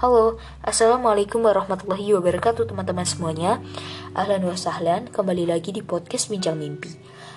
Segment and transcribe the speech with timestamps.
[0.00, 3.60] Halo, Assalamualaikum warahmatullahi wabarakatuh teman-teman semuanya.
[4.16, 6.88] Ahlan wa sahlan, kembali lagi di podcast Bincang Mimpi.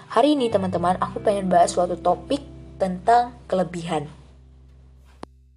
[0.08, 2.40] Hari ini teman-teman, aku pengen bahas suatu topik
[2.80, 4.08] tentang kelebihan.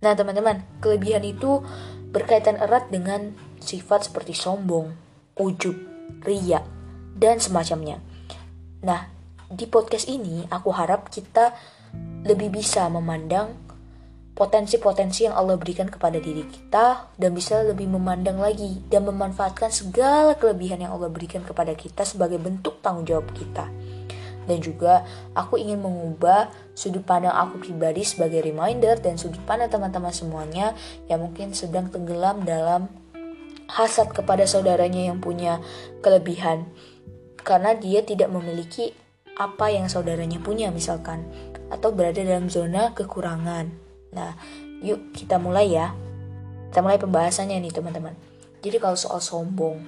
[0.02, 1.62] Nah teman-teman, kelebihan itu
[2.10, 4.90] berkaitan erat dengan sifat seperti sombong,
[5.38, 5.78] ujub,
[6.26, 6.66] ria,
[7.14, 8.02] dan semacamnya.
[8.82, 9.06] Nah,
[9.46, 11.54] di podcast ini aku harap kita
[12.26, 13.65] lebih bisa memandang
[14.36, 20.36] potensi-potensi yang Allah berikan kepada diri kita dan bisa lebih memandang lagi dan memanfaatkan segala
[20.36, 23.72] kelebihan yang Allah berikan kepada kita sebagai bentuk tanggung jawab kita.
[24.46, 30.12] Dan juga aku ingin mengubah sudut pandang aku pribadi sebagai reminder dan sudut pandang teman-teman
[30.12, 30.76] semuanya
[31.08, 32.92] yang mungkin sedang tenggelam dalam
[33.72, 35.64] hasad kepada saudaranya yang punya
[36.04, 36.68] kelebihan.
[37.40, 38.92] Karena dia tidak memiliki
[39.34, 41.24] apa yang saudaranya punya misalkan.
[41.66, 43.85] Atau berada dalam zona kekurangan
[44.16, 44.32] Nah,
[44.80, 45.92] yuk kita mulai ya.
[46.72, 48.16] Kita mulai pembahasannya nih teman-teman.
[48.64, 49.78] Jadi kalau soal sombong,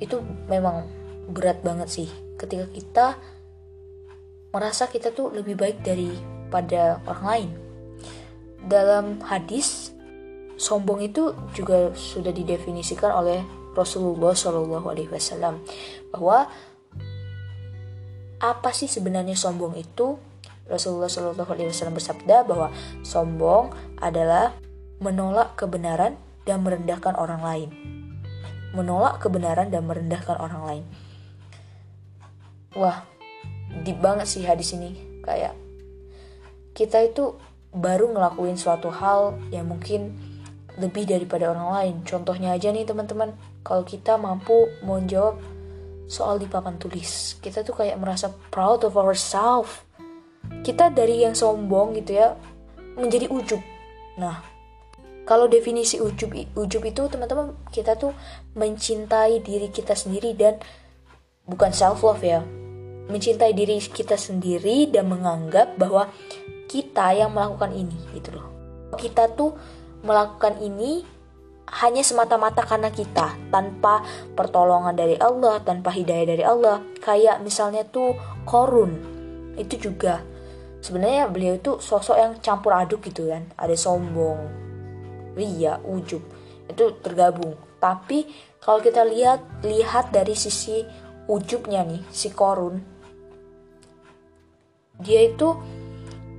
[0.00, 0.88] itu memang
[1.28, 2.08] berat banget sih.
[2.40, 3.06] Ketika kita
[4.56, 7.50] merasa kita tuh lebih baik daripada orang lain.
[8.66, 9.92] Dalam hadis,
[10.56, 13.44] sombong itu juga sudah didefinisikan oleh
[13.76, 15.60] Rasulullah Shallallahu Alaihi Wasallam
[16.08, 16.48] bahwa
[18.40, 20.16] apa sih sebenarnya sombong itu
[20.66, 22.74] Rasulullah Shallallahu Alaihi Wasallam bersabda bahwa
[23.06, 23.70] sombong
[24.02, 24.54] adalah
[24.98, 27.70] menolak kebenaran dan merendahkan orang lain.
[28.74, 30.84] Menolak kebenaran dan merendahkan orang lain.
[32.76, 33.06] Wah,
[33.86, 35.22] deep banget sih hadis ini.
[35.22, 35.54] Kayak
[36.76, 37.38] kita itu
[37.72, 40.12] baru ngelakuin suatu hal yang mungkin
[40.76, 41.94] lebih daripada orang lain.
[42.04, 43.32] Contohnya aja nih teman-teman,
[43.64, 45.40] kalau kita mampu menjawab
[46.06, 49.85] soal di papan tulis, kita tuh kayak merasa proud of ourselves
[50.66, 52.34] kita dari yang sombong gitu ya
[52.98, 53.62] menjadi ujub.
[54.18, 54.42] Nah,
[55.22, 58.10] kalau definisi ujub ujub itu teman-teman kita tuh
[58.58, 60.58] mencintai diri kita sendiri dan
[61.46, 62.42] bukan self love ya.
[63.06, 66.10] Mencintai diri kita sendiri dan menganggap bahwa
[66.66, 68.50] kita yang melakukan ini gitu loh.
[68.98, 69.54] Kita tuh
[70.02, 71.06] melakukan ini
[71.78, 74.02] hanya semata-mata karena kita tanpa
[74.34, 76.82] pertolongan dari Allah, tanpa hidayah dari Allah.
[76.98, 79.14] Kayak misalnya tuh korun
[79.54, 80.22] itu juga
[80.86, 83.50] sebenarnya beliau itu sosok yang campur aduk gitu kan.
[83.58, 84.38] Ada sombong
[85.34, 86.22] ria ujub.
[86.70, 87.58] Itu tergabung.
[87.82, 88.30] Tapi
[88.62, 90.86] kalau kita lihat lihat dari sisi
[91.26, 92.78] ujubnya nih si korun
[95.02, 95.54] dia itu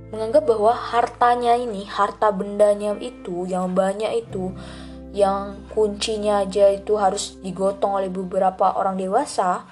[0.08, 4.50] menganggap bahwa hartanya ini harta bendanya itu yang banyak itu
[5.12, 9.64] yang kuncinya aja itu harus digotong oleh beberapa orang dewasa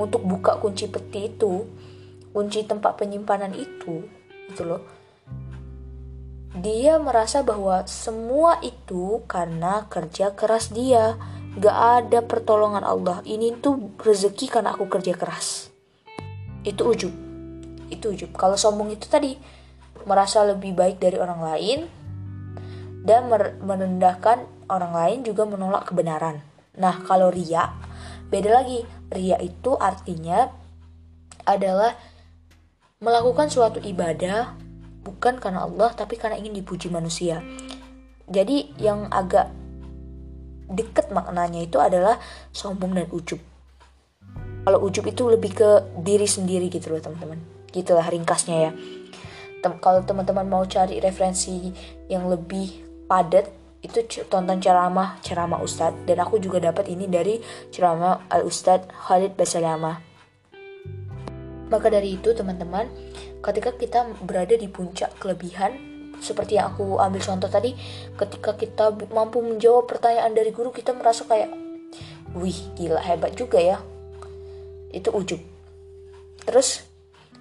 [0.00, 1.68] untuk buka kunci peti itu
[2.32, 4.08] kunci tempat penyimpanan itu
[4.52, 4.82] gitu loh.
[6.52, 11.16] Dia merasa bahwa semua itu karena kerja keras dia.
[11.56, 13.24] Gak ada pertolongan Allah.
[13.24, 15.72] Ini tuh rezeki karena aku kerja keras.
[16.60, 17.12] Itu ujub.
[17.88, 18.36] Itu ujub.
[18.36, 19.36] Kalau sombong itu tadi
[20.04, 21.80] merasa lebih baik dari orang lain
[23.02, 23.32] dan
[23.64, 26.44] merendahkan orang lain juga menolak kebenaran.
[26.76, 27.72] Nah kalau ria
[28.28, 28.84] beda lagi.
[29.12, 30.48] Ria itu artinya
[31.44, 31.96] adalah
[33.02, 34.54] melakukan suatu ibadah
[35.02, 37.42] bukan karena Allah tapi karena ingin dipuji manusia.
[38.30, 39.50] Jadi yang agak
[40.70, 42.16] deket maknanya itu adalah
[42.54, 43.42] sombong dan ujub.
[44.62, 45.70] Kalau ujub itu lebih ke
[46.00, 47.42] diri sendiri gitu loh teman-teman.
[47.74, 48.72] Gitulah ringkasnya ya.
[49.58, 51.74] Tem kalau teman-teman mau cari referensi
[52.06, 52.70] yang lebih
[53.10, 53.50] padat
[53.82, 53.98] itu
[54.30, 57.42] tonton ceramah ceramah Ustadz dan aku juga dapat ini dari
[57.74, 60.11] ceramah Al Ustadz Khalid Basalamah
[61.72, 62.92] maka dari itu teman-teman,
[63.40, 65.72] ketika kita berada di puncak kelebihan,
[66.20, 67.72] seperti yang aku ambil contoh tadi,
[68.20, 71.48] ketika kita mampu menjawab pertanyaan dari guru, kita merasa kayak,
[72.36, 73.80] wih gila hebat juga ya.
[74.92, 75.40] Itu ujub.
[76.44, 76.84] Terus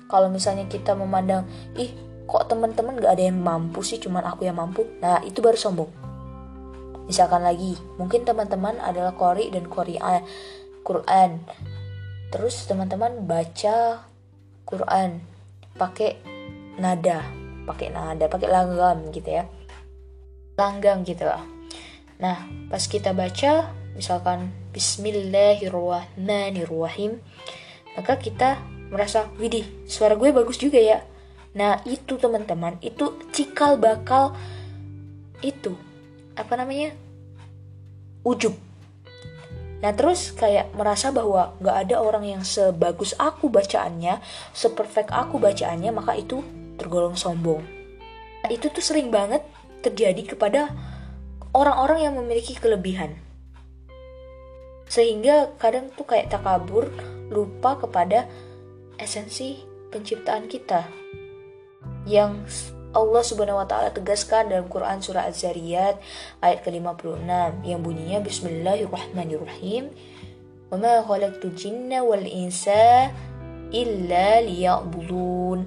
[0.07, 1.45] kalau misalnya kita memandang,
[1.75, 1.91] ih
[2.25, 4.87] kok teman-teman gak ada yang mampu sih, cuman aku yang mampu.
[5.03, 5.91] Nah itu baru sombong.
[7.05, 9.99] Misalkan lagi, mungkin teman-teman adalah kori dan kori
[10.87, 11.43] Quran.
[12.31, 14.07] Terus teman-teman baca
[14.65, 15.21] Quran
[15.75, 16.15] pakai
[16.77, 17.21] nada
[17.67, 19.45] pakai nada pakai langgam gitu ya.
[20.57, 21.25] Langgam gitu.
[21.25, 21.45] Lah
[22.21, 27.19] nah pas kita baca misalkan Bismillahirrahmanirrahim
[27.97, 28.61] maka kita
[28.91, 31.01] merasa widih suara gue bagus juga ya.
[31.51, 34.31] Nah itu teman-teman itu cikal bakal
[35.43, 35.75] itu
[36.37, 36.95] apa namanya
[38.23, 38.55] ujub
[39.81, 44.21] Nah terus kayak merasa bahwa gak ada orang yang sebagus aku bacaannya,
[44.53, 46.45] seperfect aku bacaannya, maka itu
[46.77, 47.65] tergolong sombong.
[48.41, 49.45] Nah, itu tuh sering banget
[49.85, 50.73] terjadi kepada
[51.53, 53.17] orang-orang yang memiliki kelebihan.
[54.89, 56.89] Sehingga kadang tuh kayak takabur,
[57.31, 58.27] lupa kepada
[58.97, 59.61] esensi
[59.93, 60.89] penciptaan kita.
[62.05, 62.49] Yang
[62.91, 65.95] Allah Subhanahu wa taala tegaskan dalam Quran surah Az-Zariyat
[66.43, 67.23] ayat ke-56
[67.63, 69.95] yang bunyinya Bismillahirrahmanirrahim.
[70.67, 73.07] Wa ma khalaqtul jinna wal insa
[73.71, 75.63] illa liya'budun.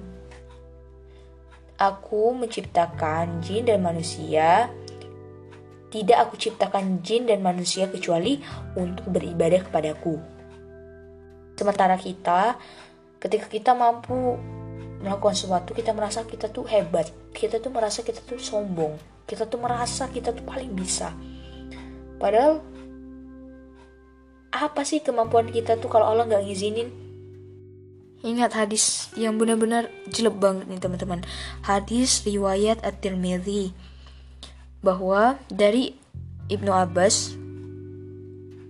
[1.81, 4.69] Aku menciptakan jin dan manusia
[5.89, 8.37] tidak aku ciptakan jin dan manusia kecuali
[8.77, 10.21] untuk beribadah kepadaku.
[11.57, 12.59] Sementara kita,
[13.17, 14.35] ketika kita mampu
[15.03, 18.97] melakukan sesuatu, kita merasa kita tuh hebat, kita tuh merasa kita tuh sombong,
[19.29, 21.13] kita tuh merasa kita tuh paling bisa.
[22.17, 22.63] Padahal
[24.55, 26.89] apa sih kemampuan kita tuh kalau Allah nggak ngizinin?
[28.25, 31.21] Ingat hadis yang benar-benar jelek banget nih teman-teman.
[31.61, 33.75] Hadis riwayat At-Tirmidzi
[34.81, 35.93] bahwa dari
[36.49, 37.37] Ibnu Abbas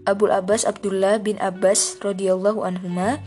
[0.06, 3.18] Abu Abbas Abdullah bin Abbas radhiyallahu anhuma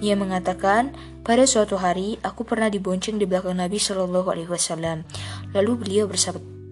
[0.00, 5.04] ia mengatakan pada suatu hari aku pernah dibonceng di belakang Nabi Shallallahu alaihi wasallam.
[5.52, 6.04] Lalu beliau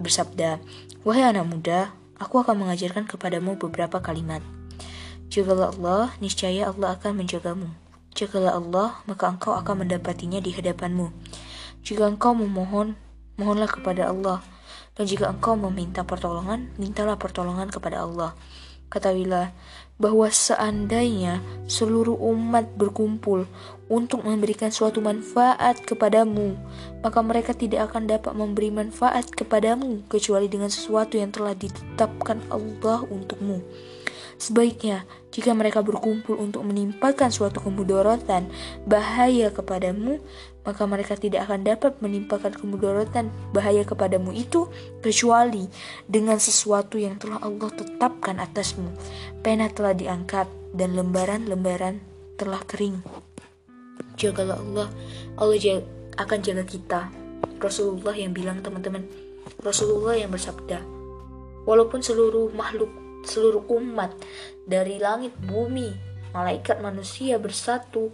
[0.00, 0.58] bersabda
[1.04, 4.40] wahai anak muda aku akan mengajarkan kepadamu beberapa kalimat.
[5.28, 7.68] Jagalah Allah niscaya Allah akan menjagamu.
[8.16, 11.12] Jagalah Allah maka engkau akan mendapatinya di hadapanmu.
[11.84, 12.96] Jika engkau memohon
[13.36, 14.40] mohonlah kepada Allah.
[14.98, 18.34] Dan jika engkau meminta pertolongan, mintalah pertolongan kepada Allah.
[18.88, 19.52] Ketahuilah
[19.98, 23.44] bahwa seandainya seluruh umat berkumpul
[23.90, 26.54] untuk memberikan suatu manfaat kepadamu,
[27.02, 33.02] maka mereka tidak akan dapat memberi manfaat kepadamu kecuali dengan sesuatu yang telah ditetapkan Allah
[33.10, 33.60] untukmu.
[34.38, 35.02] Sebaiknya,
[35.34, 38.46] jika mereka berkumpul untuk menimpakan suatu kemudaratan
[38.86, 40.22] bahaya kepadamu,
[40.68, 44.68] maka mereka tidak akan dapat menimpakan kemudaratan bahaya kepadamu itu
[45.00, 45.64] kecuali
[46.04, 48.92] dengan sesuatu yang telah Allah tetapkan atasmu.
[49.40, 50.44] Pena telah diangkat
[50.76, 52.04] dan lembaran-lembaran
[52.36, 53.00] telah kering.
[54.20, 54.92] Jagalah Allah,
[55.40, 55.80] Allah
[56.20, 57.00] akan jaga kita.
[57.56, 59.08] Rasulullah yang bilang teman-teman,
[59.64, 60.84] Rasulullah yang bersabda,
[61.64, 62.92] walaupun seluruh makhluk
[63.26, 64.14] seluruh umat
[64.68, 65.90] dari langit bumi
[66.30, 68.12] malaikat manusia bersatu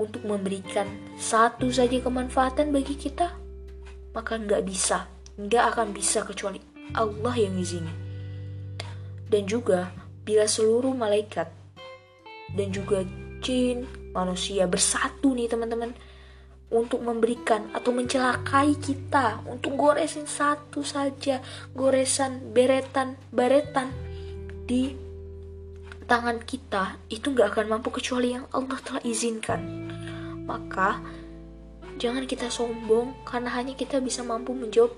[0.00, 0.88] untuk memberikan
[1.20, 3.36] satu saja kemanfaatan bagi kita
[4.16, 5.06] maka nggak bisa
[5.40, 6.60] nggak akan bisa kecuali
[6.92, 7.92] Allah yang izini.
[9.30, 9.88] Dan juga
[10.26, 11.48] bila seluruh malaikat
[12.52, 13.06] dan juga
[13.40, 15.94] jin manusia bersatu nih teman-teman
[16.70, 21.42] untuk memberikan atau mencelakai kita untuk goresin satu saja
[21.74, 23.90] goresan beretan baretan
[24.66, 24.94] di
[26.10, 29.62] tangan kita itu nggak akan mampu kecuali yang Allah telah izinkan.
[30.42, 30.98] Maka
[32.02, 34.90] jangan kita sombong karena hanya kita bisa mampu menjawab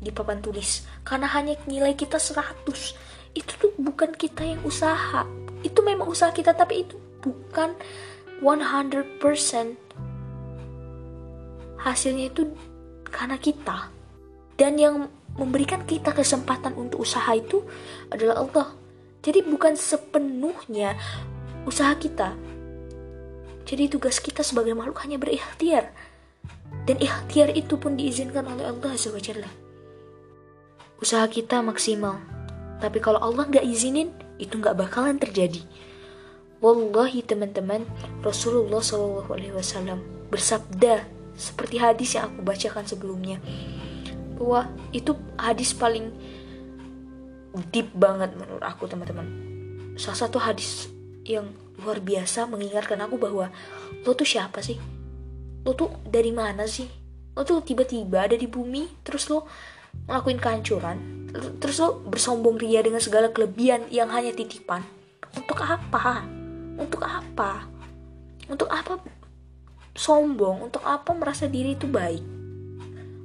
[0.00, 0.88] di papan tulis.
[1.04, 2.64] Karena hanya nilai kita 100
[3.36, 5.28] itu tuh bukan kita yang usaha.
[5.60, 7.76] Itu memang usaha kita tapi itu bukan
[8.40, 9.20] 100%
[11.84, 12.48] hasilnya itu
[13.12, 13.92] karena kita.
[14.56, 17.60] Dan yang memberikan kita kesempatan untuk usaha itu
[18.08, 18.83] adalah Allah
[19.24, 20.94] jadi bukan sepenuhnya
[21.64, 22.36] usaha kita.
[23.64, 25.88] Jadi tugas kita sebagai makhluk hanya berikhtiar.
[26.84, 29.08] Dan ikhtiar itu pun diizinkan oleh Allah Azza
[31.04, 32.16] usaha kita maksimal.
[32.80, 34.08] Tapi kalau Allah nggak izinin
[34.40, 35.60] itu nggak bakalan terjadi.
[36.64, 37.84] Wallahi teman-teman
[38.24, 40.00] Rasulullah SAW
[40.32, 41.04] bersabda
[41.36, 43.36] seperti hadis yang aku bacakan sebelumnya.
[44.40, 46.08] Bahwa itu hadis paling
[47.70, 49.26] deep banget menurut aku teman-teman.
[49.94, 50.90] Salah satu hadis
[51.22, 53.50] yang luar biasa mengingatkan aku bahwa
[54.02, 54.78] lo tuh siapa sih?
[55.62, 56.86] Lo tuh dari mana sih?
[57.34, 59.46] Lo tuh tiba-tiba ada di bumi terus lo
[60.10, 60.98] ngelakuin kehancuran
[61.62, 64.82] terus lo bersombong ria dengan segala kelebihan yang hanya titipan.
[65.34, 66.22] Untuk apa?
[66.78, 67.66] Untuk apa?
[68.46, 69.02] Untuk apa
[69.94, 70.70] sombong?
[70.70, 72.22] Untuk apa merasa diri itu baik?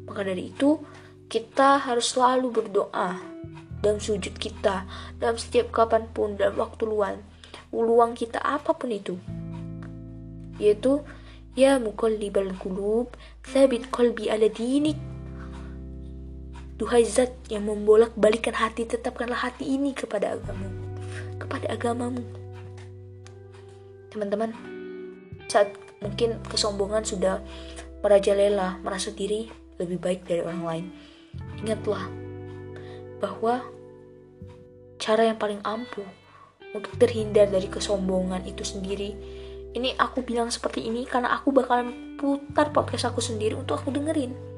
[0.10, 0.82] Maka dari itu
[1.30, 3.14] kita harus selalu berdoa
[3.80, 4.84] dalam sujud kita
[5.18, 7.20] dalam setiap kapan pun dalam waktu luang
[7.70, 9.16] luang kita apa pun itu.
[10.58, 11.06] Yaitu
[11.54, 13.14] ya muqallibal qulub
[13.46, 14.98] thabit qalbi ala dinik.
[16.80, 20.80] Duhai zat yang membolak balikan hati tetapkanlah hati ini kepada agamamu
[21.40, 22.24] kepada agamamu.
[24.10, 24.56] Teman-teman
[25.52, 27.44] saat Mungkin kesombongan sudah
[28.00, 30.86] merajalela, merasa diri lebih baik dari orang lain.
[31.60, 32.08] Ingatlah
[33.20, 33.62] bahwa
[35.00, 36.08] cara yang paling ampuh
[36.76, 39.16] untuk terhindar dari kesombongan itu sendiri.
[39.70, 44.50] Ini aku bilang seperti ini karena aku bakalan putar podcast aku sendiri untuk aku dengerin.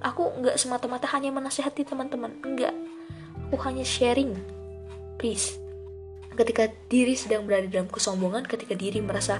[0.00, 2.72] aku nggak semata-mata hanya menasehati teman-teman enggak
[3.48, 4.32] aku hanya sharing
[5.20, 5.60] please
[6.34, 9.38] ketika diri sedang berada dalam kesombongan ketika diri merasa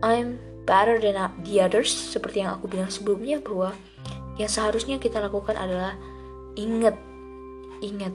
[0.00, 3.76] I'm better than the others seperti yang aku bilang sebelumnya bahwa
[4.40, 5.94] yang seharusnya kita lakukan adalah
[6.56, 6.96] ingat
[7.82, 8.14] ingat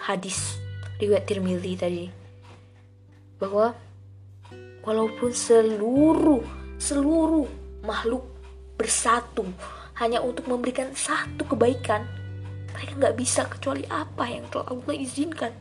[0.00, 0.56] hadis
[0.96, 2.06] riwayat Tirmidzi tadi
[3.36, 3.76] bahwa
[4.80, 6.40] walaupun seluruh
[6.80, 7.44] seluruh
[7.84, 8.24] makhluk
[8.80, 9.44] bersatu
[10.00, 12.04] hanya untuk memberikan satu kebaikan
[12.72, 15.52] mereka nggak bisa kecuali apa yang telah Allah izinkan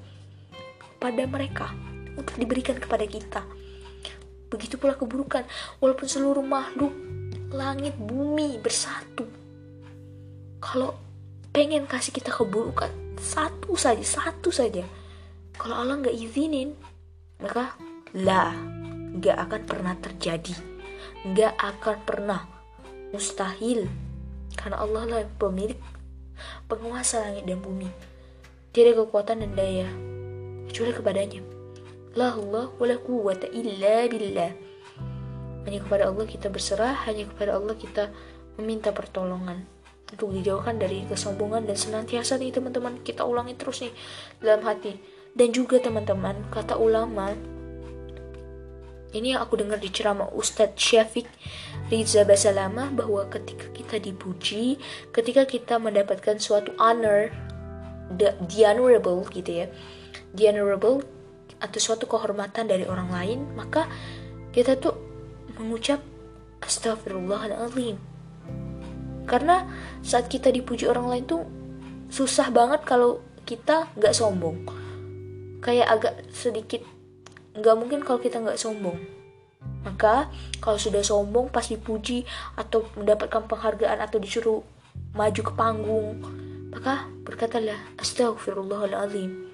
[0.99, 1.71] pada mereka
[2.15, 3.43] untuk diberikan kepada kita.
[4.51, 5.43] Begitu pula keburukan.
[5.79, 6.91] Walaupun seluruh makhluk
[7.55, 9.23] langit bumi bersatu
[10.59, 11.04] kalau
[11.55, 12.91] pengen kasih kita keburukan.
[13.15, 14.83] Satu saja satu saja.
[15.55, 16.75] Kalau Allah nggak izinin
[17.39, 17.79] maka
[18.11, 18.51] lah
[19.15, 20.51] nggak akan pernah terjadi.
[21.23, 22.43] Nggak akan pernah.
[23.15, 23.87] Mustahil.
[24.59, 25.79] Karena Allah lah pemilik
[26.67, 27.87] penguasa langit dan bumi.
[28.75, 29.87] Dia ada kekuatan dan daya
[30.67, 31.41] kecuali kepadanya.
[32.19, 34.51] La Allah wala quwwata illa billah.
[35.63, 38.11] Hanya kepada Allah kita berserah hanya kepada Allah kita
[38.59, 39.74] meminta pertolongan
[40.15, 43.93] untuk dijauhkan dari kesombongan dan senantiasa nih teman-teman kita ulangi terus nih
[44.39, 44.95] dalam hati.
[45.35, 47.35] Dan juga teman-teman kata ulama
[49.15, 51.27] ini yang aku dengar di ceramah Ustadz Syafiq
[51.87, 54.75] Riza Basalamah bahwa ketika kita dipuji
[55.15, 57.31] ketika kita mendapatkan suatu honor
[58.11, 59.67] the, the honorable gitu ya
[60.35, 60.99] the honorable
[61.63, 63.87] atau suatu kehormatan dari orang lain maka
[64.51, 64.99] kita tuh
[65.55, 66.03] mengucap
[66.59, 68.14] astagfirullahaladzim
[69.25, 69.65] karena
[70.05, 71.41] saat kita dipuji orang lain tuh
[72.09, 74.65] susah banget kalau kita nggak sombong.
[75.61, 76.81] Kayak agak sedikit
[77.57, 78.97] nggak mungkin kalau kita nggak sombong.
[79.85, 80.29] Maka
[80.61, 82.25] kalau sudah sombong pas dipuji
[82.57, 84.61] atau mendapatkan penghargaan atau disuruh
[85.15, 86.19] maju ke panggung
[86.75, 89.47] maka berkatalah astagfirullahaladzim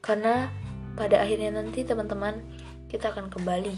[0.00, 0.48] karena
[0.96, 2.40] pada akhirnya nanti teman-teman
[2.88, 3.76] kita akan kembali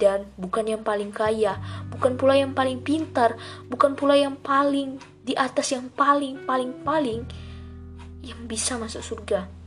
[0.00, 1.60] dan bukan yang paling kaya,
[1.92, 3.36] bukan pula yang paling pintar,
[3.68, 7.28] bukan pula yang paling di atas yang paling paling paling
[8.24, 9.60] yang bisa masuk surga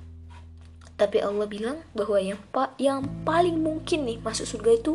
[0.93, 4.93] tapi Allah bilang bahwa yang pa yang paling mungkin nih masuk surga itu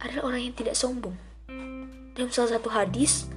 [0.00, 1.12] adalah orang yang tidak sombong.
[2.16, 3.28] Dalam salah satu hadis,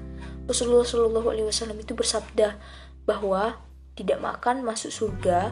[0.47, 2.55] Rasulullah Shallallahu Alaihi Wasallam itu bersabda
[3.03, 3.59] bahwa
[3.99, 5.51] tidak makan masuk surga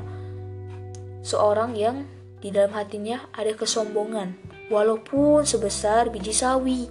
[1.22, 2.08] seorang yang
[2.42, 4.34] di dalam hatinya ada kesombongan,
[4.72, 6.88] walaupun sebesar biji sawi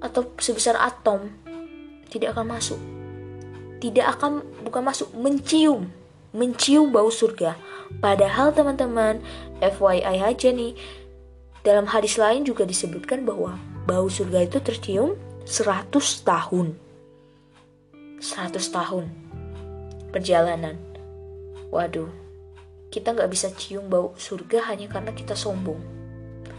[0.00, 1.28] atau sebesar atom
[2.08, 2.80] tidak akan masuk.
[3.76, 5.92] Tidak akan bukan masuk, mencium,
[6.32, 7.60] mencium bau surga
[8.02, 9.22] Padahal teman-teman,
[9.62, 10.74] FYI aja nih,
[11.62, 15.14] dalam hadis lain juga disebutkan bahwa bau surga itu tercium
[15.46, 15.90] 100
[16.26, 16.76] tahun.
[18.18, 19.04] 100 tahun
[20.10, 20.76] perjalanan.
[21.70, 22.10] Waduh,
[22.90, 25.95] kita nggak bisa cium bau surga hanya karena kita sombong.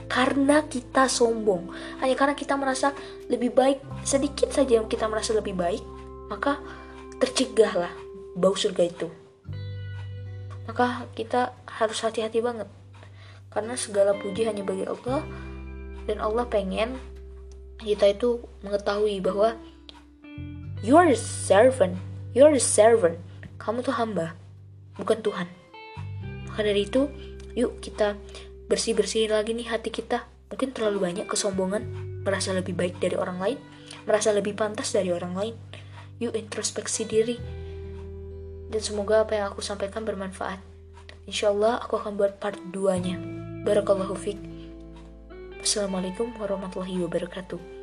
[0.07, 1.67] Karena kita sombong,
[1.99, 2.95] hanya karena kita merasa
[3.27, 5.83] lebih baik, sedikit saja yang kita merasa lebih baik,
[6.31, 6.59] maka
[7.19, 7.91] tercegahlah
[8.39, 9.07] bau surga itu.
[10.67, 12.67] Maka kita harus hati-hati banget.
[13.51, 15.23] Karena segala puji hanya bagi Allah
[16.07, 16.95] dan Allah pengen
[17.83, 19.59] kita itu mengetahui bahwa
[20.81, 21.93] you are a servant
[22.33, 23.17] you are a servant
[23.61, 24.33] kamu tuh hamba
[24.97, 25.47] bukan Tuhan.
[26.49, 27.05] Maka dari itu
[27.53, 28.17] yuk kita
[28.67, 31.88] bersih-bersih lagi nih hati kita mungkin terlalu banyak kesombongan
[32.24, 33.59] merasa lebih baik dari orang lain
[34.03, 35.55] merasa lebih pantas dari orang lain
[36.19, 37.39] yuk introspeksi diri
[38.67, 40.59] dan semoga apa yang aku sampaikan bermanfaat.
[41.27, 43.15] Insya Allah aku akan buat part 2 nya.
[43.63, 44.39] Barakallahu fiqh.
[45.59, 47.76] Assalamualaikum warahmatullahi wabarakatuh.